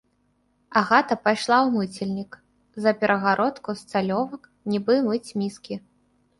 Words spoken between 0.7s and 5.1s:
Агата пайшла ў мыцельнік, за перагародку з цалёвак, нібы